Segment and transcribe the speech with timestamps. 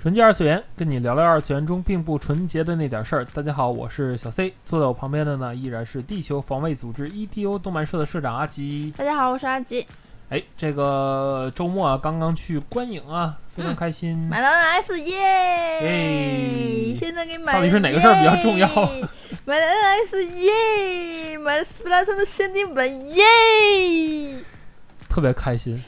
[0.00, 3.24] 纯洁二次元，跟你聊聊二次元中并不纯洁的那点事儿。
[3.34, 8.94] 大家好，我是小 C，坐在我旁边的呢依然是地球防卫组织 EDO 动漫社的社长阿吉。
[8.96, 9.84] 大家好，我是阿吉。
[10.28, 14.16] 哎，这个周末啊，刚刚去观影啊，非常开心。
[14.16, 15.80] 买了 NS 耶！
[15.82, 17.54] 耶现在给买。
[17.54, 18.68] 到底是哪个事儿比较重要？
[19.44, 21.38] 买了 NS 耶！
[21.38, 23.24] 买了斯普拉特的限定版耶！
[25.08, 25.82] 特别开心。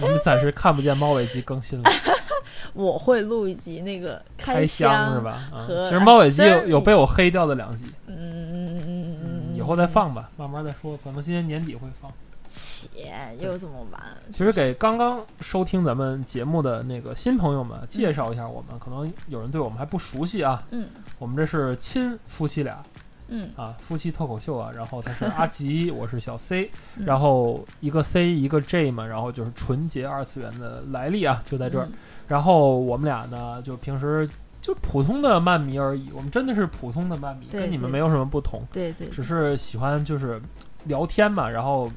[0.00, 1.90] 我们暂时看不见猫尾机更新了。
[2.74, 5.48] 我会录一集那个开箱是吧？
[5.52, 12.10] 啊，其实猫尾鸡有有被我黑掉的两集，嗯嗯嗯嗯嗯，以后再放吧，慢慢再说，可能今年年底会放。
[12.48, 14.00] 且，又这么晚。
[14.30, 20.62] 其实给刚刚收听咱们节目的那个新朋友们介绍一下，我们可能有人对我们还不熟悉啊。
[20.70, 20.86] 嗯
[21.18, 22.80] 我们这是亲夫妻俩
[23.28, 24.70] 嗯啊，夫妻脱口秀啊。
[24.72, 31.86] 然后他是阿吉，我是小 C，嗯然后一个 C 一个 J 嘛，然后就是纯洁二次元的来历啊，就在这儿。
[31.86, 31.92] 嗯
[32.28, 34.28] 然后我们俩呢，就平时
[34.60, 38.66] 就普通的漫迷而已，我们真的是普通的漫迷，跟你们没有什么不同。
[38.72, 40.40] 对对，只是喜欢就是
[40.84, 41.48] 聊天嘛。
[41.48, 41.90] 然后，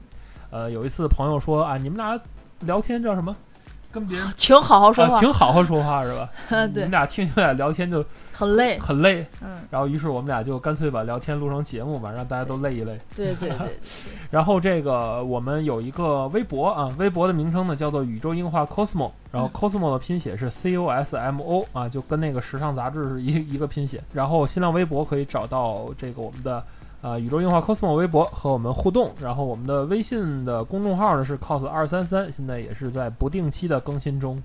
[0.52, 2.20] 呃，有一次朋友说啊，你们俩
[2.62, 3.36] 聊天叫什么？
[3.92, 5.20] 跟别人 请好好说啊，话。
[5.20, 6.30] 请好好说话是吧？
[6.73, 8.78] 你们，俩听你们俩聊天就很累。
[8.80, 13.00] 很累，嗯，然后于是我们俩就干脆把聊天录成节目吧，让大家都累一累。
[13.16, 13.80] 对对对，
[14.32, 24.02] 然后这个我们有一个微博啊，微博的名称呢叫做宇宙硬化 Cosmo，然后嗯 Cosmo 的拼写是 C O S M O 啊，就跟那个时尚杂志是一一个拼写。
[24.14, 26.64] 然后新浪微博可以找到这个我们的
[27.02, 29.14] 呃宇宙硬化 Cosmo 微博和我们互动。
[29.21, 34.42] 然后我们的微信的公众号呢是 cos 二三三，现在也是在不定期的更新中。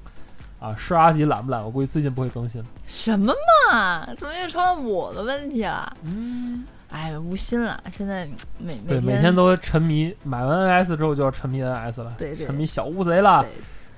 [0.60, 1.62] 啊，是阿吉懒不懒？
[1.62, 2.66] 我估计最近不会更新了。
[2.86, 3.34] 什么
[3.70, 4.06] 嘛？
[4.14, 5.94] 怎么又成了我的问题了？
[6.04, 7.78] 嗯，哎，无心了。
[7.90, 8.26] 现在
[8.58, 13.44] 每对，每天天都沉迷，买完 NS 之后就要沉迷 NS 了，对对沉迷小乌贼了。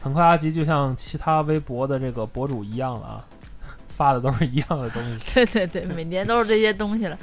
[0.01, 3.25] 很快，阿吉就像其他微博的这个博主一样了啊，
[3.89, 5.23] 发的都是一样的东西。
[5.35, 7.17] 对对对，每年都是这些东西了。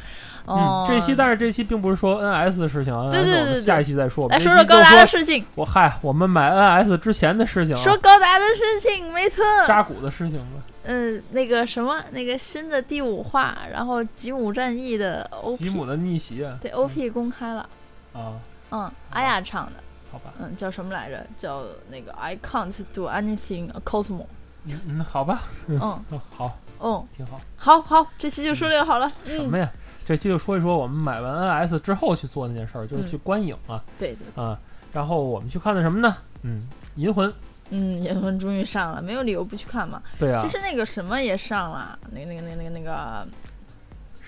[0.46, 4.28] 哦嗯，，这期但是这期并不是说 NS 的事情啊，对 NS 对对对下一期再说。
[4.30, 9.44] 来说说高达的事情，我嗨，我们买 NS 之前的事情啊，说高达的事情，没错。
[9.68, 10.62] 扎古的事情吧。
[10.86, 17.70] 嗯，那个什么，那个新的第五话，然后吉姆战役的吉姆 OP，的逆袭啊，对 OP 公开了。
[18.14, 18.34] 啊，
[18.72, 19.74] 嗯，阿雅唱的，
[20.12, 21.26] 好吧，嗯，叫什么来着？
[21.38, 24.26] 叫那个 I can't do anything Cosmo。
[24.66, 25.80] 嗯嗯，好吧，嗯
[26.12, 27.40] 嗯， 好，嗯，挺好。
[27.56, 29.08] 好好，这期就说这个好了。
[29.26, 29.72] 嗯什么，呀？
[30.06, 31.34] 这期就说一说我们买完
[31.68, 34.60] NS 之后去做那件事儿，就是嗯去观影啊对对，啊。
[34.92, 36.16] 然后我们去看的什么呢？
[36.44, 37.34] 嗯，银魂。
[37.70, 40.02] 嗯，银魂终于上了，没有理由不去看嘛。
[40.20, 43.28] 对啊其，实那个什么也上了，那个那个那个那个那个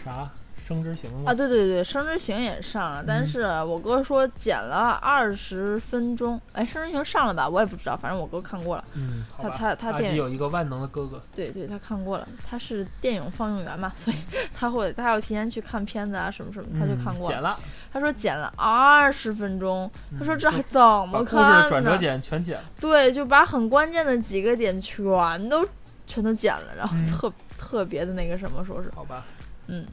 [0.04, 0.30] 啥
[0.66, 6.42] 升之行啊，对对对，生之行也上了，但嗯是我哥说剪了二十分钟。
[6.54, 7.48] 哎，生之行上了吧？
[7.48, 8.84] 我也不知道，反正我哥看过了。
[8.94, 9.50] 嗯，他。
[9.50, 12.28] 他他电影，有一个万能的哥哥，对对，他看过了。
[12.50, 14.18] 他是电影放映员嘛，所以
[14.54, 17.36] 他会他要提前去看片子啊什么什么，他就看过了。
[17.36, 17.58] 嗯剪了。
[17.94, 19.90] 他说剪了二十分钟，
[20.20, 21.98] 他说这还怎把么故事看转折呢？
[21.98, 22.64] 点全剪了。
[22.80, 25.66] 对，就把很关键的几个点全都
[26.06, 29.26] 全都剪了，然后嗯特、特别的那个什么，说是好吧，
[29.68, 29.86] 嗯，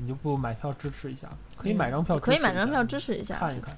[0.00, 1.28] 你就不买票支持一下？
[1.56, 3.74] 可以买张票，可以买张票支持一下，看一看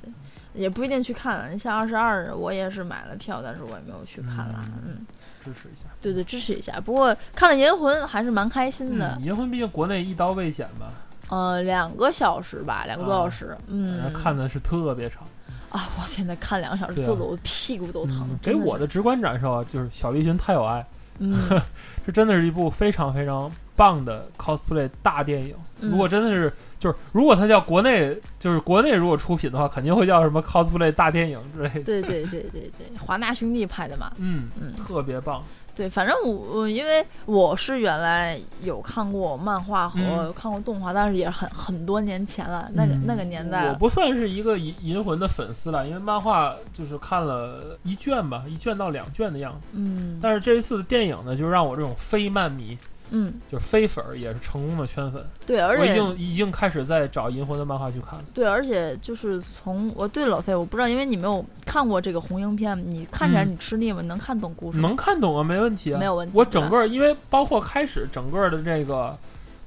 [0.55, 1.49] 也不一定去看了。
[1.50, 4.62] 你像二十二，我也是买了票，但是我也没有去看了。
[4.66, 5.06] 嗯嗯，
[5.43, 5.87] 支持一下。
[6.00, 6.78] 对对，支持一下。
[6.78, 9.16] 不过看了《银魂》还是蛮开心的。
[9.19, 10.93] 嗯，银魂毕竟国内一刀未剪吧，
[11.31, 13.47] 呃，两个小时吧，两个多小时。
[13.47, 15.25] 然嗯，看的是特别长。
[15.71, 18.39] 啊，我现在看两个小时，坐的我屁股都疼嗯。
[18.43, 20.87] 给我的直观感受啊，就是小栗旬太有爱，
[21.19, 21.34] 嗯，
[22.04, 25.54] 这真的是一部非常非常棒的 cosplay 大电影。
[25.80, 31.83] 嗯如果真的是就是如果它叫国内就是国内如果出品的话，肯定会叫什么 cosplay 大电影之类的。
[31.83, 34.13] 对对对对对，华纳兄弟拍的嘛。
[34.19, 35.42] 嗯，嗯特别棒。
[35.74, 43.71] 对，反正我我因为我是原来有看过漫画和嗯看过动画，但是也很很多年前了，那个、嗯那个年代。
[43.71, 49.72] 我不算是一个银银魂的粉丝了，因为漫画就是看了一卷吧，一卷到两卷的样子。
[49.74, 52.77] 嗯，但是这一次的电影呢，就让我这种非漫迷
[53.12, 55.24] 嗯，就是非粉儿也是成功的圈粉。
[55.47, 58.24] 对，而且我已经已经开始在找银魂的漫画去看了。
[58.34, 64.00] 对，而且就是从我对老 C，我不知道，因为你没有看过这个红樱片，你看起来嗯你吃腻吗？
[64.03, 64.88] 你能看懂故事吗？
[64.88, 69.16] 能看懂啊，没问题啊，没有问题我整个因为包括开始整个的这个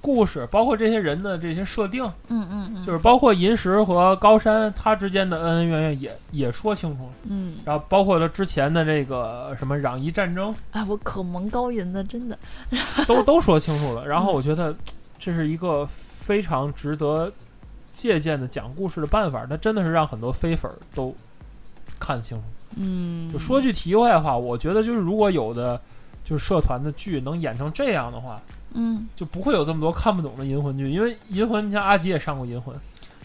[0.06, 7.12] 故事，包括这些人的这些设定，嗯嗯嗯，就是包括银石和高山他之间的恩恩怨怨也也说清楚了。
[7.24, 12.38] 嗯，然后包括了之前的这个什么攘夷战争，哎，我可蒙高银的，真的，
[13.08, 14.06] 都 都说清楚了。
[14.06, 14.76] 然后嗯我觉得
[15.18, 17.32] 这是一个非常值得
[17.92, 21.16] 借鉴的讲故事的办法，它真的是让很多非粉儿都
[22.00, 22.44] 看清楚。
[22.78, 25.82] 嗯，就说句题外话，我觉得就是如果有的
[26.24, 28.42] 就是社团的剧能演成这样的话，
[28.76, 30.92] 嗯就不会有这么多看不懂的银魂剧。
[30.92, 32.76] 因为银魂，你像阿吉也上过银魂，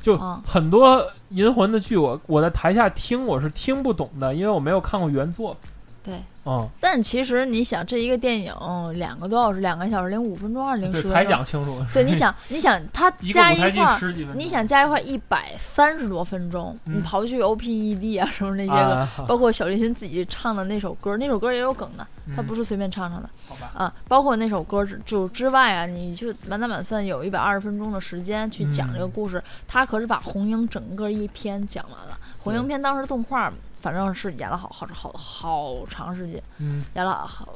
[0.01, 5.57] 就啊很多银魂的剧，我我在台下听我是听不懂的，因为我没有看过原作。
[6.03, 6.15] 对。
[6.47, 8.53] 嗯，但其实你想，这一个电影
[8.95, 11.27] 两个多小时，两个小时零五分钟还是零十分钟？
[11.27, 11.85] 讲清楚。
[11.93, 13.99] 对，你想， 你想，它加一块
[14.35, 23.71] 你想加一块一百三十多分钟，嗯你刨去 O P E D 啊什么那些个，啊，包括小栗旬自己唱的那首歌，那首歌也有梗的，他嗯不是随便唱唱的好吧？
[23.77, 23.95] 啊。
[24.09, 32.19] 包括那首歌之就之外啊，你就满打满算有一百二十分钟的时间去讲这个嗯故事，他可是把红樱整个一篇讲完了。
[32.43, 37.49] 红樱对篇当时动画反正是演了好好好好长时间，嗯演了好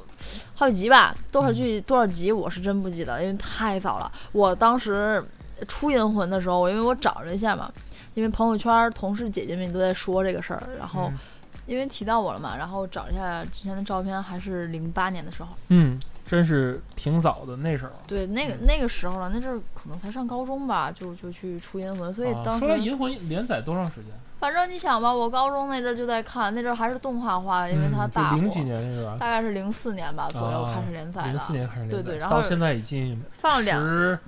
[0.55, 4.11] 好几集吧，多少剧多少集我是真不记得了，因为太早了。
[4.33, 5.23] 我当时
[5.69, 7.71] 出银魂的时候，我因为我找了一下嘛，
[8.15, 11.19] 因为朋友圈同事姐姐们都在说这个事儿，然后嗯
[11.67, 15.49] 因为提到我了嘛，然后找了一下之前的照片，还是零八年的时候。
[15.69, 17.93] 嗯，真是挺早的那时候。
[18.07, 24.13] 对，那个那个时候了，那阵儿可能才上高中吧，就就去出银魂，所以啊当时、说来银魂连载多长时间？
[24.45, 29.17] 反正你想吧，我高中那阵儿就在看，那阵儿还是动画化，因为它嗯大火，零几年是吧？
[29.19, 34.19] 大概是零四年吧左右啊开始连载的，零四年开始连载，对对然后到现在已经放了两十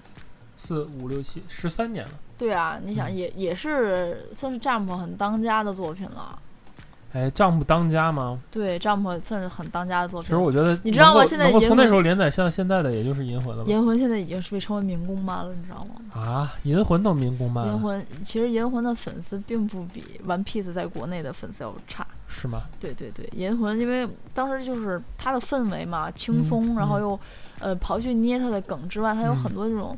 [0.56, 2.12] 四五六七十三年了。
[2.38, 6.38] 对啊，你想嗯也也是算是 Jump 很当家的作品了。
[7.12, 8.38] 哎，丈夫当家吗？
[8.50, 10.26] 对，Jump 算是很当家的作品。
[10.26, 13.70] 其实我觉得，你知道吗现在能够从那时候连载像现在的，也就是银魂了吧？
[13.70, 16.20] 银魂现在已经是被称为民工漫了，你知道吗？
[16.20, 22.06] 啊，银魂都民工漫了，银魂其实银魂的粉丝并不比 One Piece 在国内的粉丝要差。
[22.29, 22.64] 是吗？
[22.81, 27.19] 对对对，银魂因为当时就是它的氛围嘛，轻松，嗯然后又
[27.61, 29.97] 呃刨去捏它的梗之外，它有嗯很多这种。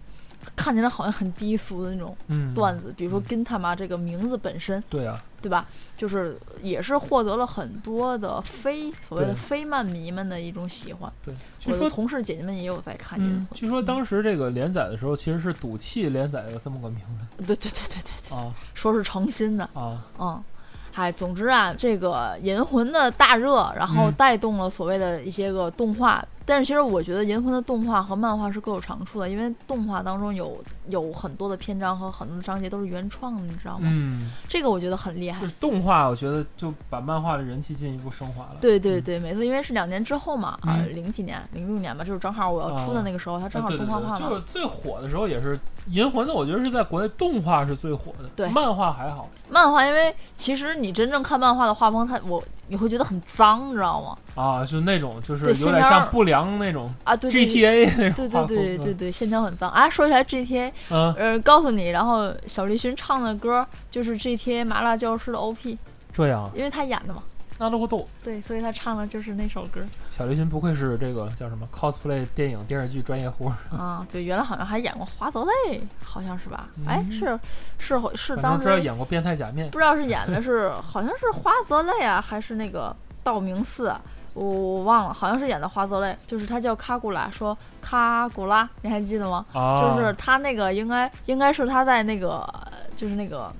[0.54, 5.66] 看起来好像很低俗的那种嗯，段子，比如说嗯 “Gintama” 这个名字本身，对啊，对吧？
[5.96, 11.12] 就是也是获得了很多的非所谓的非漫迷们的一种喜欢。
[11.24, 11.34] 对。
[11.58, 13.18] 据说，同事姐姐们也有在看
[13.52, 20.42] 据说当时这个连载的时候，其实是赌气连载了这么个名字对对对对对对，啊说是诚心的，啊，嗯。
[20.90, 26.24] 嗨，总之啊，这个银魂的大热，然后嗯带动了所谓的一些个动画。
[26.48, 33.80] 但是其实我觉得银魂的动画和漫画是各有长处的，因为动画当中有有很多的篇章和很多的章节都是原创的，你知道吗？
[33.84, 35.46] 嗯，这个我觉得很厉害就。
[35.46, 38.54] 是动画，我觉得就把漫画的人气进一步升华了。
[38.54, 44.18] 嗯对对对，没错，因为是两年之后嘛，啊，嗯零几年、零六年吧，就是正好我要出的那个时候，它正啊，好动画化嘛。
[44.18, 45.58] 就是最火的时候也是
[45.88, 54.16] 银魂的，我觉得是在国内动画是最火的，对漫画还好漫画，因为其实你真正看漫画的画风，它我你会觉得很脏，你知道吗？
[54.38, 59.90] 啊，就那种就是有点像不良那种啊，对对对 GTA 那种对画风，对对对对，线条很脏啊！
[59.90, 65.76] 说起来 GTA，嗯，呃，告诉你，然后小栗旬唱的歌就是 GTA 麻辣教师的 OP，
[66.12, 67.22] 这样，因为他演的嘛，
[67.58, 68.06] 那都逗。
[68.22, 69.80] 对，所以他唱的就是那首歌
[70.10, 74.06] 小栗旬不愧是这个叫什么 cosplay 电影电视剧专业户，啊。
[74.10, 76.68] 对，原来好像还演过花泽类，好像是吧？
[76.86, 77.38] 哎，嗯是
[77.78, 79.68] 是是反当时正知道演过变态假面。
[79.70, 84.00] 不知道是演的是好像是花泽类啊，还是那个道明寺啊，
[84.38, 89.44] 我我忘了，好像是演的花泽类，就是他叫卡古拉，说卡古拉，你还记得吗？
[89.52, 92.48] 啊，就是他那个应该应该是他在那个
[92.94, 93.52] 就是那个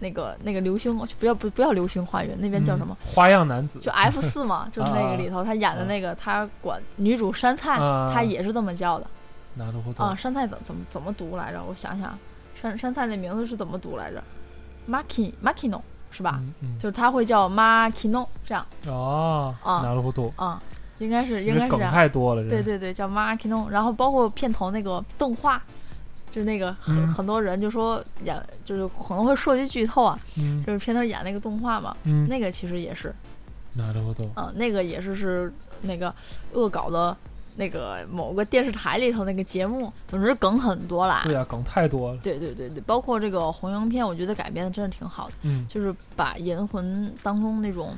[0.00, 2.96] 那个那个流星，不要不不要流星花园，那边叫什么？
[3.00, 9.06] 嗯花样男子就 F 四嘛， 就是那个里头他演的那个，他管女主山菜，啊他也是这么叫的
[9.58, 9.72] 啊。
[9.96, 11.62] 动山菜怎怎么怎么读来着？
[11.62, 12.18] 我想想，
[12.54, 14.20] 山山菜那名字是怎么读来着
[14.90, 15.80] ？Maki Makino
[16.14, 16.40] 是吧？
[16.78, 18.64] 就是他会叫 Makino 这样。
[18.86, 19.82] 哦，啊。
[19.82, 20.62] 拿得活动，啊，
[20.98, 21.92] 应该是应该是这样。
[21.92, 25.60] 太多了，对对对，叫 Makino，然后包括片头那个动画。
[26.30, 27.06] 就那个很、嗯。
[27.14, 30.64] 很多人就说演就是可能会涉及剧透啊，嗯。
[30.64, 33.14] 就是片头演那个动画嘛，嗯，那个其实也是，
[33.76, 35.52] 嗯、那个也是是
[35.82, 36.12] 那个
[36.52, 37.16] 恶搞的
[37.56, 41.22] 那个某个电视台里头那个节目，总之梗很多啦。
[41.24, 47.96] 对啊，梗太多了，对对对对，包括这个红樱篇，我觉得改编的真的挺好的，嗯就是把银魂当中那种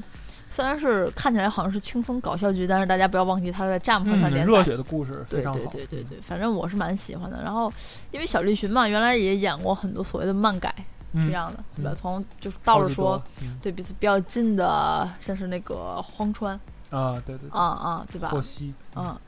[0.51, 4.53] 虽然是看起来好像是轻松搞笑剧，但是大家不要忘记它是在 Jump 上嗯，连载。
[4.53, 5.71] 热血的故事非对对常好。
[5.71, 7.43] 对对对，反正我是蛮喜欢的。
[7.43, 7.73] 然后，
[8.11, 10.75] 因为小栗旬嘛，原来也演过很多所谓的漫改
[11.13, 11.91] 这嗯，样的，对吧？
[11.93, 13.23] 嗯从就是到了说
[13.63, 16.59] 对彼此比较近的，像是那个荒川
[16.91, 18.29] 啊，对对对，啊啊，对吧？
[18.29, 19.21] 霍希，啊，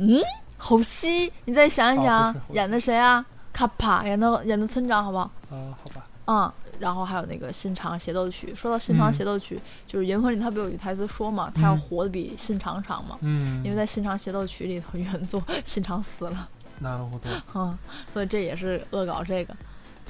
[0.00, 0.20] 嗯，
[0.58, 3.24] 侯熙，你再想一哦想不是，侯演的谁啊？
[3.52, 5.30] 卡帕演的演的村长，好不好？
[5.50, 8.54] 啊，好吧，嗯，然后还有那个信长协奏曲。
[8.54, 13.16] 说到信长嗯协奏曲，就是《银魂》里他不有一句台词说嘛，他要嗯活得比信长长嘛。
[13.22, 16.48] 嗯，因为在信长协奏曲里头，原作 信长死了，
[16.80, 17.78] 那るほど， 嗯，
[18.12, 19.56] 所以这也是恶搞这个，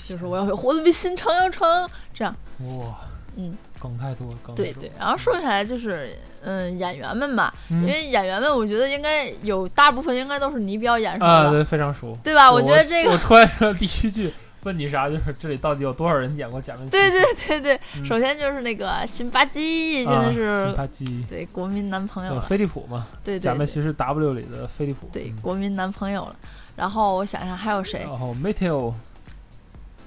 [0.05, 2.97] 就是我要活得比信长要长，这样，哇，
[3.36, 4.92] 嗯，梗太多，梗太多对对。
[5.00, 12.18] 然后说起来就是，嗯，演员们吧，嗯因为演员们，我觉得应该有大部分应该都是你比较眼熟啊，的，对，非常熟。
[12.24, 12.52] 对吧？
[12.52, 14.32] 我觉得这个我突然说第一句
[14.64, 17.10] 问你啥，就是这里到底有多少人演过假面骑士？
[17.10, 25.08] 对对对对，嗯首先就是那个辛巴基，现啊，在是、辛巴基，对国民男朋友飞利浦嘛，对假面骑士 W 里的飞利浦。
[25.08, 26.36] 嗯对国民男朋友了。
[26.74, 28.00] 然后我想想还有谁？
[28.00, 28.94] 然后 Meteo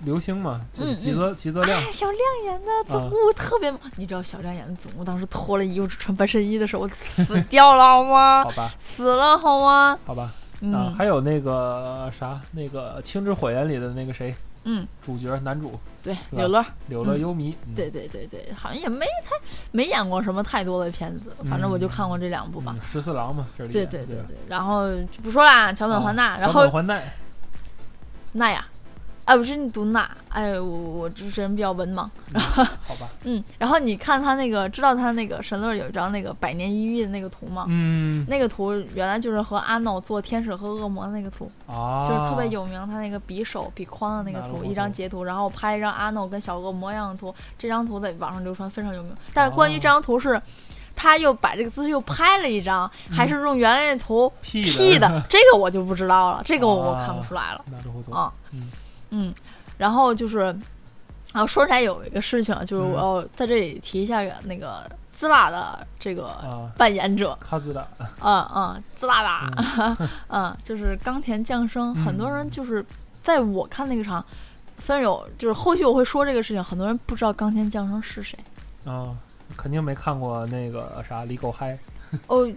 [0.05, 0.99] 流星嘛，就是嗯。
[0.99, 8.45] 吉泽吉泽亮哎，小亮演的总务特别猛，你知道小亮演的总务当时脱了衣服只穿半身衣的时候，我死掉了好吗？
[8.47, 9.99] 好吧，死了好吗？
[10.07, 14.35] 好吧，啊，嗯还有那个啥，那个《青之火焰》里的那个谁，
[14.65, 19.31] 嗯，主角男主对，柳乐，柳乐优弥，嗯对对对对，好像也没太
[19.73, 22.81] 没演过什么太多的片子，反正我就看过这两部吧嗯。
[22.93, 27.15] 十四郎嘛，这里对对对对对，然后就不说啦，桥本环奈，啊然后桥本环奈，
[28.33, 28.67] 那呀，
[29.26, 37.66] 哎，不是你读那，哎，我我这人比较文盲，好吧， 嗯，然后你看他那个，知道他那个神乐有一张那个百年一遇的那个图吗？
[37.70, 42.88] 嗯那个图原来就是和阿诺做天使和恶魔的那个图，啊，就是特别有名。
[42.88, 47.32] 他那个比手比框的那个图，那我一张截图，然后拍一张阿诺跟小恶魔一样的图。
[47.56, 49.16] 这张图在网上流传，非常有名。
[49.32, 50.42] 但是关于这张图是，
[50.96, 57.64] 他又把这个姿势又拍了一张，还是用原来的图 P P 的， 这个我就不知道了，这个我我看不出来了。
[57.72, 58.72] 那るほど啊，嗯
[59.15, 59.33] 嗯，
[59.79, 60.39] 然后就是，
[61.33, 67.87] 然后说起来有一个事情，就是我要在这里提一下那个滋啦的这个啊，扮演者，卡兹达，
[68.21, 69.97] 嗯嗯，滋啦啦，
[70.29, 72.85] 嗯，就是冈田将生，很多人就是
[73.23, 74.25] 在我看那个场，
[74.79, 78.37] 虽然有，就是后续我会说这个事情，很多人不知道冈田将生是谁。
[78.85, 79.15] 啊，
[79.57, 81.79] 肯定没看过那个啥李狗嗨，
[82.27, 82.51] 哦，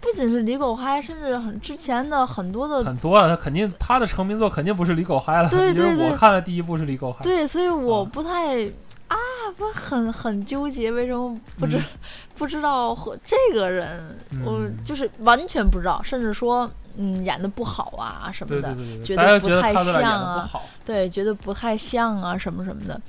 [0.00, 8.64] 不仅是李狗嗨，甚至很之前的很多的很多了，他肯定他的成名作肯定不是李狗嗨了，对对对我看的第一部是李狗嗨，对，所以我啊不太
[9.08, 9.16] 啊，
[9.58, 11.84] 我很很纠结，为什么不知、嗯。
[12.38, 14.76] 不知道和这个人，我嗯。
[14.84, 20.50] 就是完全不知道，甚至说嗯演的不好啊什么的，对对对对，觉得得不太像啊
[20.86, 23.00] 对，觉得不太像啊什么什么的，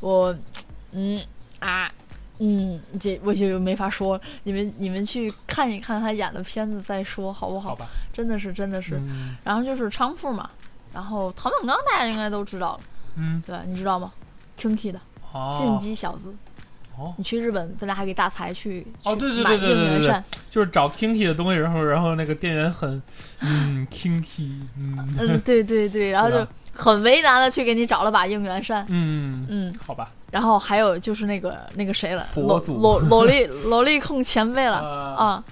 [0.00, 0.36] 我
[0.92, 1.22] 嗯
[1.60, 1.90] 啊。
[2.46, 7.70] 嗯，这我就没法说，你们你们去看一看他演的片子再说好不好？
[7.70, 9.34] 好吧，真的是真的是，嗯。
[9.42, 10.50] 然后就是昌富嘛，
[10.92, 12.80] 然后唐本刚大家应该都知道了，
[13.16, 14.12] 嗯，对，你知道吗
[14.60, 15.00] ？Kinky 的
[15.32, 15.50] 哦。
[15.56, 16.34] 进击小子，
[16.98, 20.22] 哦，你去日本，咱俩还给大财去去哦对对对对对对对。
[20.50, 23.02] 就是找 Kinky 的东西，然后然后那个店员很
[23.40, 25.16] 嗯 Kinky，嗯。
[25.18, 35.44] 嗯，对对对，然后就很为难的去给你找了把应援扇，嗯，嗯，好吧，然后还有就是那个那个谁了，萝佛祖萝萝莉萝莉控前辈了啊，啊。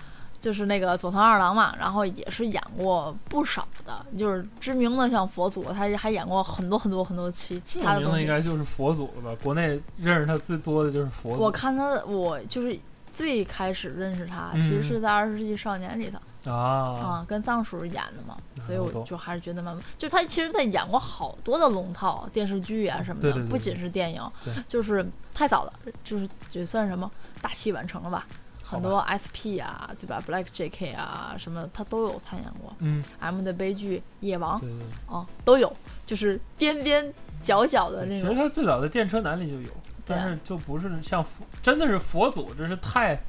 [0.42, 8.26] 就是那个佐藤二郎嘛，然后也是演过不少的，就是知名的像佛祖，他还演过很多很多很多其其他的东西这名字应。
[8.26, 9.38] 该就是佛祖了吧？
[9.40, 11.40] 国内认识他最多的就是佛祖。
[11.40, 12.76] 我看他，我就是
[13.12, 16.18] 最开始认识他，嗯其实是在《二十世纪少年》里头。
[16.50, 24.20] 啊，啊，跟藏叔演的嘛，所以我就还是觉得蛮，就他其实他演过好多的龙套电视剧啊什么的，对对对不仅是电影，
[24.66, 27.08] 就是太早了，就是也算什么
[27.40, 28.26] 大器晚成了吧。
[28.64, 32.74] 很多 SP 啊，对吧？Black JK 啊，什么他都有参演过。
[32.78, 34.58] 嗯，M 的悲剧《野王》。
[35.06, 35.70] 啊，都有，
[36.06, 38.30] 就是边边角角的那种。
[38.30, 39.68] 其实他最早的电车男里就有，
[40.04, 43.20] 但是就不是像佛，真的是佛祖，这是太。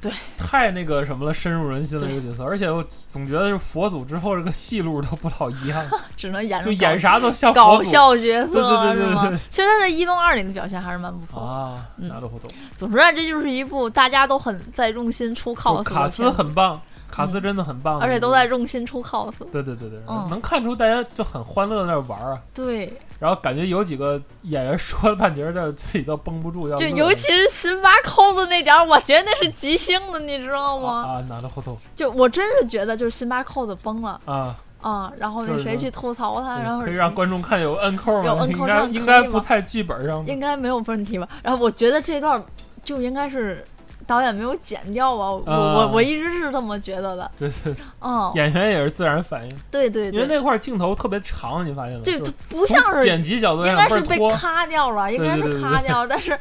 [0.00, 5.84] 对，太那个什么了，深入人心的一个角色，而且我总觉得是佛祖之后这个戏路都不老一样，
[6.16, 9.40] 只能演就演啥都像搞笑角色对对对是吗对对？
[9.50, 11.46] 其实他在一龙二里的表现还是蛮不错的。
[11.46, 12.06] 啊，嗯。
[12.06, 12.48] 拿得活动。
[12.76, 19.32] 总之啊，这就是一部大家都很在用心出 cos 卡斯很棒，卡斯真的很棒，而且都在用心出 cos。
[19.50, 20.28] 对对对对，嗯。
[20.30, 31.04] 能看出大家就很欢乐在那玩啊，对，然后感觉有几个演员说了半截儿，这自己都绷不住要，就尤其是辛巴 cos 那点儿，我觉得那是即兴的，你知道吗？
[31.04, 38.24] 啊，拿到后头就我真是觉得，就是辛巴 cos 崩了啊，啊，然后那谁去吐槽他，然后可以让观众看有摁扣吗？
[38.24, 41.28] 有摁扣应该应该不在剧本上应该没有问题吧？
[41.42, 42.40] 然后我觉得这段
[42.84, 43.64] 就应该是
[44.08, 47.30] 导演没有剪掉啊，我啊我我一直是这么觉得的。
[47.36, 52.00] 对对，嗯，演员也是自然反应，对对对，因为那块儿镜头特别长，你发现了？
[52.02, 56.36] 这就是不像是剪辑角度应该是被咔掉了，应该是对对对咔掉，但是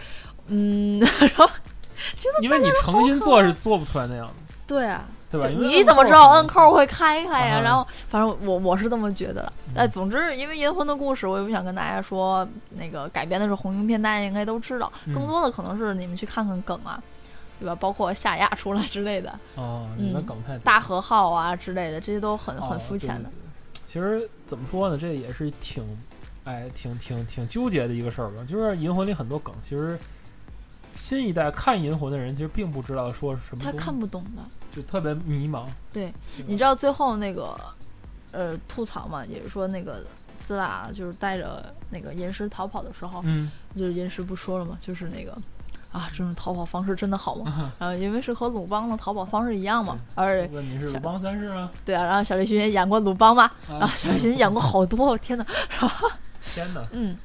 [0.48, 1.50] 嗯， 然后
[2.42, 4.34] 因为你诚心做是做不出来那样的，
[4.66, 5.06] 对啊。
[5.30, 5.48] 对吧？
[5.50, 9.54] 你怎么知道摁摁扣会开开呀、啊然后反正我我是这么觉得的。
[9.68, 12.48] 嗯哎，总之，因为《银魂》的故事，我也不想跟大家说
[12.78, 14.90] 那个改编的是红樱片，大家应该都知道。
[15.06, 16.98] 嗯更多的可能是你们去看看梗啊，
[17.60, 17.76] 对吧？
[17.76, 23.30] 包括夏亚出来之类的，哦，你的嗯梗太多大和号啊之类的，这些都很哦很肤浅的。
[23.86, 25.84] 其实怎么说呢，这也是挺，
[26.44, 28.44] 哎，挺挺挺纠结的一个事儿吧。
[28.48, 29.98] 就是《银魂》里很多梗，其实
[30.96, 34.44] 新一代看《银魂》的人其实并不知道说是什么他，看不懂的。
[34.76, 35.66] 就特别迷茫。
[35.92, 37.58] 对，对你知道最后那个
[38.32, 40.06] 呃吐槽嘛，也是说那个
[40.40, 45.36] 滋拉就是带着那个岩石逃跑的时候，嗯，就是岩石不说了嘛，就是那个
[45.92, 47.52] 啊，这种逃跑方式真的好吗？
[47.52, 55.46] 啊然后因为是和鲁邦的逃跑方式一样嘛，而且问题是小鲁邦三世啊，对啊，然后小栗旬也演过鲁邦嘛，啊然后小栗旬演过好多，我天哪，
[56.42, 57.16] 天哪， 嗯，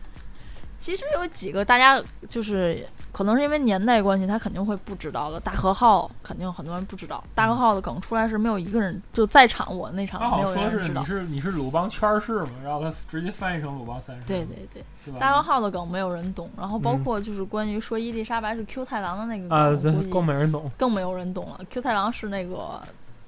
[0.83, 5.39] 其实有几个大家就是可能是因为年代关系，他肯定会不知道的。
[5.39, 11.07] 大和号肯定很多人不知道，大和号的梗出来是没有一个人就在场，我那场没好像说是有人知道你。
[11.07, 14.83] 是你是鲁邦圈氏嘛，然后他直接翻译成鲁邦三世，对对对，
[15.21, 20.69] 大和号的梗没有人懂，然后包嗯括就是关于说伊丽莎白是 Q 太郎的那个梗，更没人懂。
[20.77, 21.61] 更没有人懂了。
[21.71, 22.81] Q 太郎是那个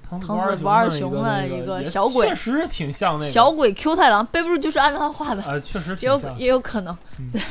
[0.09, 5.43] 藤藤子不二雄的的一个小鬼确实挺像那个小鬼 Q 太郎，背不住就是按照他画的。
[5.43, 6.19] 啊，确实也有。
[6.37, 7.41] 也有可能，嗯对，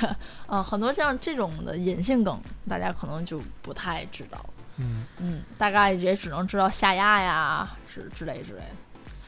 [0.46, 4.38] 啊，很多像这种的隐性梗，大家可能就不太知道，
[4.76, 8.66] 嗯，嗯，大概也只能知道下压呀，之之类之类的。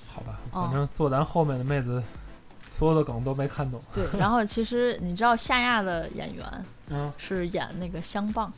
[0.09, 2.03] 好吧，哦反正坐咱后面的妹子，
[2.67, 3.81] 所有的梗都没看懂。
[3.95, 6.45] 对，然后其实你知道夏亚的演员
[6.89, 8.53] 嗯，是演那个香棒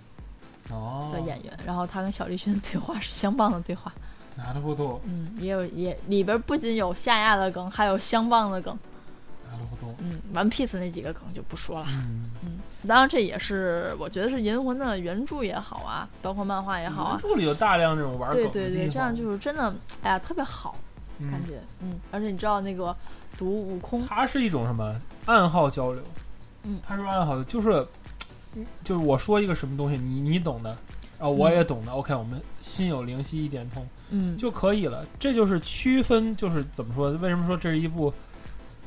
[0.71, 3.93] 哦的，演员，然后他跟小栗旬对话是香棒的对话，
[4.38, 8.78] 拿るほど，嗯，也有也里边不仅有夏亚的梗，还有香棒的梗，
[9.46, 9.94] 拿るほど。
[10.00, 11.86] 嗯，One Piece 那几个梗就不说了。
[11.90, 20.76] 嗯，嗯，当然这也是我觉得是《银魂》的原著也好啊，包括漫画也好啊原，著里有大量这种玩梗的对对对，地这样方就是真的，哎呀，特别好，
[21.20, 22.96] 嗯感觉，嗯，而且你知道那个
[23.38, 26.02] 读悟空，它是一种什么暗号交流？
[26.64, 27.86] 嗯它是暗号的，就是
[28.84, 30.76] 就是我说一个什么东西，你你懂的，
[31.19, 35.05] 啊，我也懂的、o k 我们心有灵犀一点通嗯，就可以了。
[35.19, 37.11] 这就是区分，就是怎么说？
[37.13, 38.13] 为什么说这是一部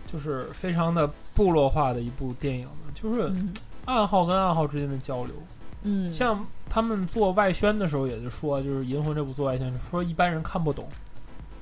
[0.06, 2.92] 就是非常的部落化的一部电影呢？
[2.94, 3.54] 就是嗯
[3.86, 5.34] 暗号跟暗号之间的交流。
[5.84, 10.88] 嗯，像他们做外宣的时候，也就说，就是《银魂》这部做外宣，说一般人看不懂，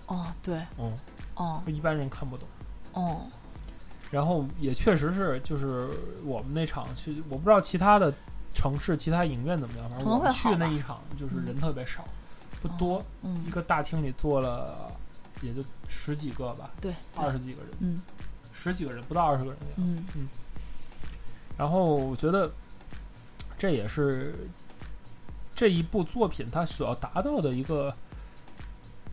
[0.07, 0.93] 哦，对，嗯，
[1.35, 2.47] 哦一般人看不懂。
[2.93, 3.21] 哦，
[4.11, 5.87] 然后也确实是，就是
[6.25, 8.13] 我们那场去，我不知道其他的
[8.53, 12.03] 城市、其他影院怎么样，反正我们去那一场就是人特别少，
[12.61, 13.43] 不多，嗯。
[13.47, 14.91] 一个大厅里坐了
[15.41, 18.01] 也就十几个吧，对，二十几个人，嗯。
[18.51, 20.03] 十几个人不到二十个人的样子。
[20.15, 20.27] 嗯。
[21.57, 22.51] 然后我觉得
[23.57, 24.33] 这也是
[25.55, 27.93] 这一部作品它所要达到的一个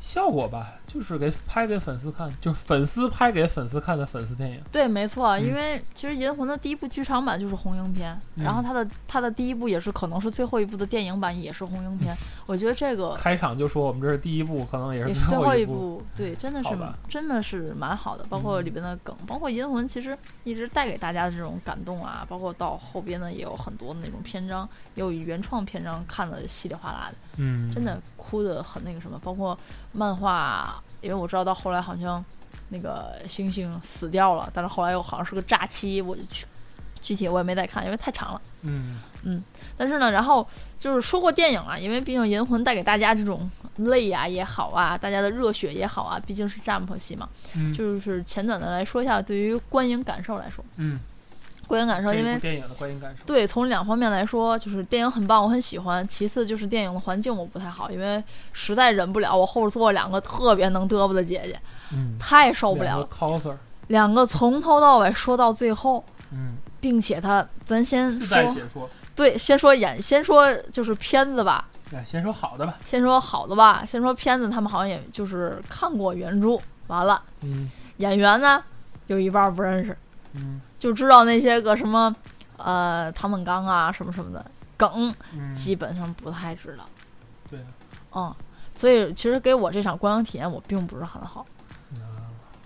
[0.06, 4.62] 效果吧，就是给拍给粉丝看，就是粉丝拍给粉丝看的粉丝电影。
[4.70, 12.16] 对，没错，嗯因为其实《银魂》的第一部剧场版就是红樱篇，嗯然后它的它的第一部也是可能是最后一部的电影版，也是红樱篇。
[12.46, 15.78] 我觉得这个开场就说我们这是第一部，可能也也是是最后一后部。
[15.80, 16.68] 部，对，真的是
[17.08, 29.58] 真的是蛮好的，包括嗯里边的梗，包括《银魂》，其实一直带给大家的这种感动啊，包括到后边呢也有很多的那种篇章，也有原创篇章看的稀里哗啦的，嗯，真的哭的很那个什么，包括
[29.96, 32.24] 漫画，因为我知道到后来好像
[32.68, 36.46] 那个星星死掉了，但是后来又好像是个诈欺，我就去
[37.00, 38.40] 具体我也没再看，因为太长了。
[38.62, 39.42] 嗯嗯
[39.76, 40.46] 但是呢，然后
[40.78, 47.28] 就是说过电影啊，因为毕竟《银魂》带给大家这种泪呀、也好啊，大家的热血也好啊，毕竟是 Jump 戏嘛。
[47.54, 50.98] 嗯就是简短的来说一下，对于观影感受来说，嗯，
[51.66, 53.24] 观影感受，因为电影的观影感受。
[53.24, 61.60] 对从两方面来说，就是电影很棒，我很喜欢；其次就是电影的环境我不太好，因为实在忍不了我后座两个特别能嘚啵的姐姐，
[61.92, 63.08] 嗯，太受不了了。
[63.08, 63.54] coser，
[63.88, 68.88] 两个从头到尾说到最后，嗯，并且他，咱先说，解说。
[69.14, 71.66] 对，先说演，先说就是片子吧。
[71.94, 72.76] 哎，先说好的吧。
[72.84, 78.62] 先说好的吧，先说片子，他们好像也就是看过原著，完了嗯演员呢
[79.06, 79.96] 有一半不认识，
[80.34, 82.14] 嗯就知道那些个什么
[82.56, 84.44] 呃唐本刚啊什么什么的
[84.76, 86.84] 梗，嗯，基本上不太知道。
[87.48, 87.66] 对啊。
[88.14, 88.34] 嗯，
[88.74, 91.46] 所以其实给我这场观影体验我并不是很好。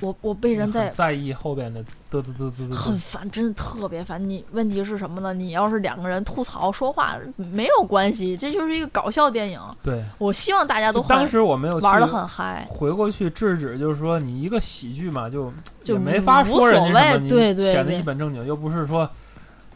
[0.00, 4.28] 啊我我被人在在意后边的嘚嘚嘚嘚嘚嘚，很烦，真的特别烦。
[4.28, 5.32] 你问题是什么呢？
[5.32, 9.60] 你要是两个人吐槽说话没有关系，这就是一个搞笑电影。
[9.82, 10.04] 对。
[10.18, 15.52] 我希望大家都就当时我没有去玩的很嗨，回过去制止，就是说你一个喜剧嘛，就
[15.84, 19.08] 就没法说人家什么，对对显得一本正经，又不是说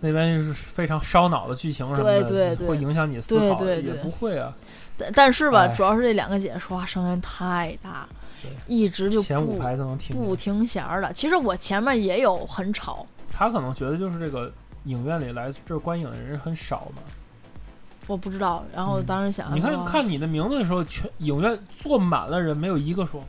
[0.01, 4.53] 那边是非常烧脑的剧情什么的，对对对会影响你思考，对对对也不会啊。
[4.97, 8.24] 但但是吧，哎主要是这两个姐说话声音太大对，
[8.67, 10.35] 一直就前五排都能听不。
[10.35, 11.13] 停弦儿的。
[11.13, 14.53] 其实我前面也有很吵，他可能觉得就是这个
[14.85, 17.03] 影院里来这观影的人很少嘛。
[18.07, 18.65] 我不知道。
[18.75, 23.29] 然后嗯当时想，你看看你的名字的时候，全影院坐满了人，没有一个说话，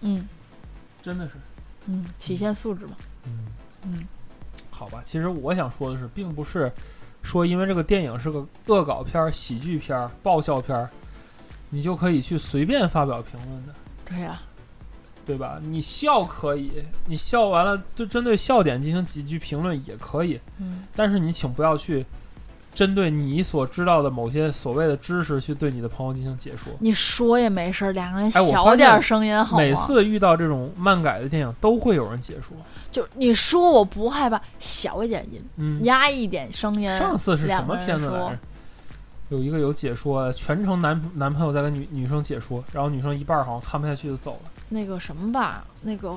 [0.00, 0.28] 嗯
[1.02, 1.32] 真的是。
[1.86, 2.92] 嗯，体现素质嘛。
[3.24, 3.46] 嗯
[3.84, 4.06] 嗯，
[4.70, 6.70] 好吧，其实我想说的是，并不是
[7.22, 10.90] 说因为这个电影是个恶搞片儿、喜剧片儿、爆笑片儿，
[11.70, 13.74] 你就可以去随便发表评论的，
[14.08, 14.40] 对呀、
[15.24, 15.60] 对吧？
[15.62, 16.70] 你笑可以，
[17.06, 22.06] 你笑完了就针对笑点进行几句评论也可以，嗯，但是你请不要去
[22.72, 26.72] 针对你所知道的某些所谓的知识去对你的朋友进行解说。
[26.78, 29.62] 你说也没事，两个人小点声音好吗？
[29.62, 32.56] 每次遇到这种漫改的电影，都会有人解说。
[32.92, 36.88] 就你说我不害怕，小一点音，嗯，压一点声音。
[36.98, 38.38] 上次是什么片子来着？
[39.28, 44.50] 有一个有解说，全程男男朋友在跟女女生解说，然后女生一半好像看不下去就走了。
[44.68, 46.12] 那个什么吧，那个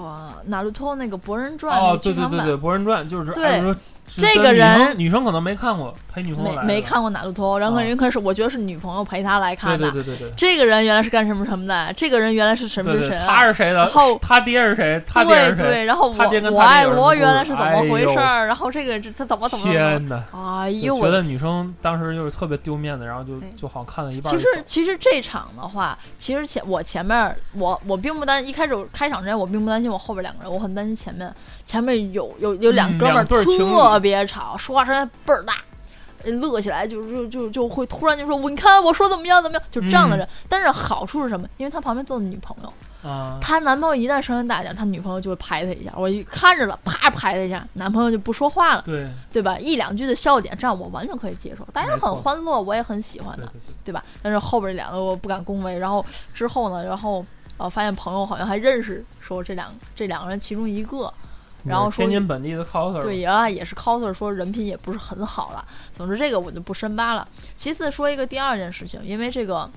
[0.45, 3.61] 哪路托那个《博人传》哦，对对对对，《博人传》就是对
[4.07, 9.91] 这个人生女生可能没看过，陪女朋友来的没没看过哪路托，然后啊人可是我觉得是女朋友陪他来看的。
[9.91, 10.33] 对对对对对。
[10.35, 11.93] 这个人原来是干什么什么的？
[11.93, 13.25] 这个人原来是什么对对，是谁啊？
[13.27, 14.17] 他是谁的然后？
[14.19, 14.99] 他爹是谁？
[15.05, 15.57] 他爹是谁？
[15.57, 18.47] 对对，然后他爹跟我我爱罗原来是怎么回事儿？
[18.47, 19.71] 然后这个这他怎么怎么？
[19.71, 20.23] 天哪！
[20.33, 24.39] 哎呦我觉得女生当时就是特别丢面子，然后就就好像看了一半其。
[24.39, 31.33] 实其实这场的话，其实前我前面我我并不单一开始开场之前我并不担心我后边两个人，我很担心前面
[31.65, 35.55] 前面有有有两嗯哥们儿特别吵，说话声音倍儿大。
[36.25, 40.25] 乐起来就就就就会突然就说我你看我说怎么样怎么样，就这样的人。
[40.25, 41.47] 嗯但是好处是什么？
[41.55, 45.93] 因为他旁边坐的女朋友，啊，她男朋友一旦声音大点，他女朋友就会拍他一下。
[45.95, 49.57] 我一看着了，啪拍他一下，男朋友就不说话了，对对吧？
[49.59, 53.45] 一两句的笑点，这样我完全可以接受，大家都很欢乐，我也很喜欢的。
[53.45, 54.03] 对对对，对吧？
[54.21, 57.25] 但是后边两个我不敢恭维，然后之后呢，然后
[57.59, 61.13] 呃发现朋友好像还认识，说这两这两个人其中一个，
[61.63, 65.63] 然后说天津本地的 coser，对，原来也是 coser，说人品也不是很好了。
[65.91, 67.27] 总之这个我就不深扒了。
[67.55, 69.69] 其次说一个第二件事情，因为这个，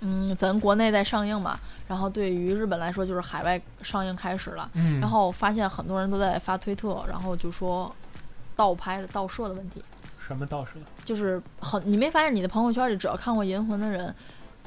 [0.00, 7.94] 嗯，咱国内在上映嘛，然后对于日本来说就是海外上映开始了，嗯，然后发现很多人都在发推特，然后就说
[8.54, 9.82] 倒拍的盗摄的问题。
[10.24, 10.74] 什么倒摄？
[11.04, 14.14] 就是很，你没发现你的朋友圈里只要看过《银魂》的人，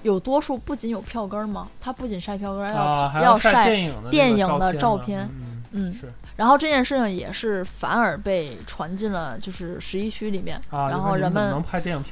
[0.03, 1.67] 有多数不仅有票根儿吗？
[1.81, 11.63] 他不仅晒票根儿，要、啊，还要晒电影的电影的照照片嗯，嗯是然后这件事情也是反而被传进了就是十一区里面，啊，然后人们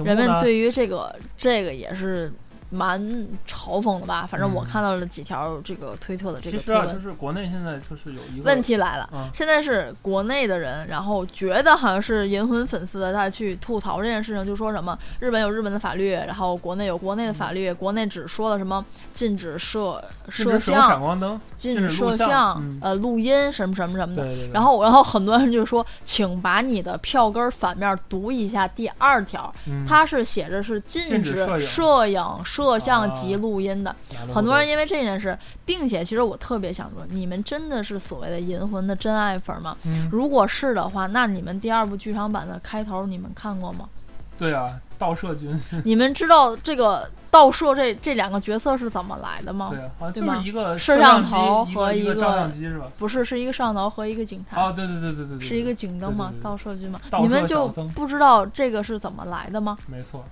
[0.06, 2.32] 人们对于这个这个也是
[2.74, 3.00] 蛮
[3.48, 4.26] 嘲讽的吧？
[4.26, 6.86] 反正我嗯看到了几条这个推特的这其实啊。
[6.86, 24.24] 就是国内现在就是有一个问题来了，嗯现在是国内的人，然后觉得好像是银魂粉丝的，他去吐槽这件事情，就说什么日本有日本的法律，然后国内有国内的法律，国内只说了什么禁止摄摄禁止闪像、光灯，禁止摄像、嗯呃录音什么什么什么的。
[24.24, 33.96] 对对对，然后，然后很多人就说，请把你的票根反面读一下第二条，嗯它是写着是禁禁止摄影摄影、摄像及啊录音的。
[34.34, 39.76] 很多人因为这件事，并且其实我特别想说，你们真的是所谓的银魂的真爱粉吗？
[39.86, 43.90] 嗯，如果是的话，那你们第二部剧场版的开头你们看过吗？
[44.38, 49.70] 对啊，盗摄君， 你们知道这个盗摄这这两个角色是怎么来的吗？
[49.70, 52.88] 对啊，好像就是一个摄像像头和一个照相机是吧？
[52.98, 54.60] 不是，是一个摄像头和一个警察。
[54.60, 57.00] 哦，对对对对对对，是一个警灯吗盗摄君吗？
[57.22, 59.78] 你们就不知道这个是怎么来的吗？
[59.88, 60.26] 没错，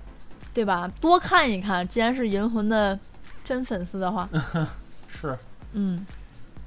[0.54, 0.90] 对吧？
[1.00, 2.98] 多看一看，既然是银魂的
[3.44, 4.28] 真粉丝的话，
[5.08, 5.36] 是
[5.72, 6.04] 嗯，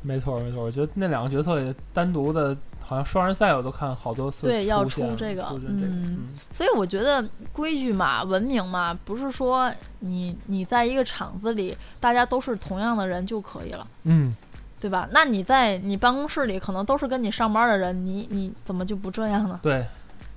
[0.02, 0.64] 没错没错。
[0.64, 6.20] 我觉得那两个角色也单独的，好像双人赛我都看好多次，对要出这个出这个，嗯嗯，
[6.52, 13.86] 所以我觉得规矩嘛、文明嘛，不是说你你在一个场子里大家都是同样的人就可以了。
[14.04, 14.36] 嗯，
[14.80, 15.08] 对吧？
[15.12, 19.60] 那你在你办公室里可能都是跟你上班的人，你你怎么就不这样呢？
[19.64, 19.86] 对，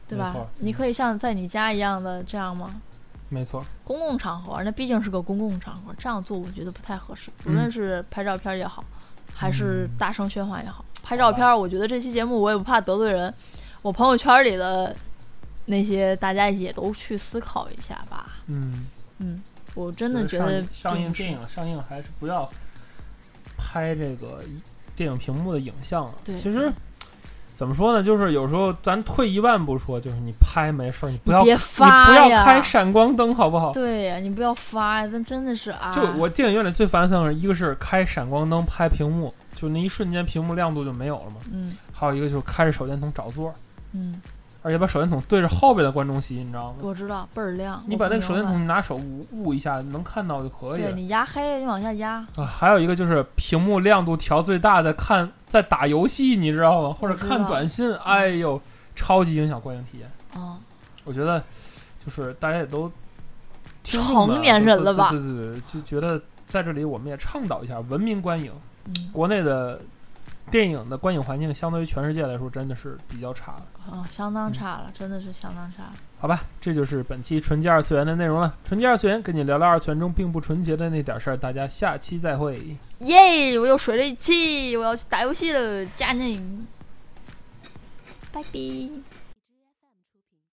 [0.06, 0.34] 对吧？
[0.58, 2.80] 你可以像在你家一样的这样吗？
[3.28, 7.30] 没错，公共场合，那毕竟是个公共场合，这样做我觉得不太合适。
[7.44, 8.82] 无嗯论是拍照片也好，
[9.34, 13.32] 还是嗯大声喧哗也好，拍照片，我觉得这期节目我也不怕得罪人，
[13.82, 14.96] 我朋友圈里的
[15.66, 18.30] 那些大家也都去思考一下吧。
[18.46, 18.86] 嗯，
[19.18, 19.42] 嗯，
[19.74, 22.50] 我真的觉得映上映电影上映还是不要
[23.58, 24.42] 拍这个
[24.96, 26.14] 电影屏幕的影像了。
[26.24, 26.72] 对其实
[27.58, 33.72] 怎么说呢，就是有时候咱退一万步说，就是你拍没事儿，你不要别你不要发呀开闪光灯，好不好？
[33.72, 41.76] 对呀，你不要发呀，咱真的是啊，就我电影院里最烦的三个人，一个是开闪光灯拍屏幕，就那一瞬间屏幕亮度就没有了嘛；嗯。
[41.92, 43.54] 还有一个就是开着手电筒找座儿，
[43.92, 44.20] 嗯，
[44.62, 46.78] 而且把手电筒对着后边的观众席，你知道吗？
[46.82, 50.90] 我知道倍儿亮，你把那个手电筒你拿手捂捂一下，能看到就可以了。
[50.90, 56.92] 对你压黑，你往下压，啊，还有一个就是屏幕亮度调最大的看在打游戏，你知道吗？
[56.92, 58.60] 或者看短信，哎呦，
[58.96, 60.10] 超级影响观影体验。
[60.36, 60.58] 嗯，
[61.04, 61.42] 我觉得
[62.04, 62.90] 就是大家也都
[63.84, 68.52] 成年人了吧对对对对，就觉得在这里我们也倡导一下文明观影。
[68.86, 69.78] 嗯国内的
[70.50, 73.66] 电影的观影环境相对于全世界来说真的是比较差了。
[73.90, 75.84] 啊，相嗯当差了，真的是相当差。
[76.20, 78.54] 好吧，这就是本期纯洁二次元的内容了。
[78.64, 82.76] 纯洁二次元跟你聊聊二次元中并不纯洁的那点事儿，大家下期再会。
[83.00, 83.58] 耶！
[83.58, 86.40] 我又水了一期，我要去打游戏了，加你，
[88.32, 89.17] 拜拜。